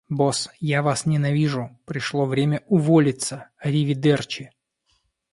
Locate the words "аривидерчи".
3.59-4.49